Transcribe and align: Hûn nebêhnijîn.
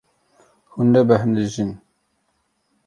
Hûn 0.71 0.87
nebêhnijîn. 0.93 1.71